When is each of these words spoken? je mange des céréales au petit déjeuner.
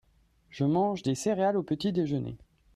je 0.49 0.63
mange 0.63 1.03
des 1.03 1.13
céréales 1.13 1.57
au 1.57 1.61
petit 1.61 1.93
déjeuner. 1.93 2.35